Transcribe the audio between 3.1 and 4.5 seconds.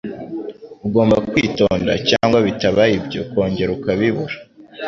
ukongera ukabibura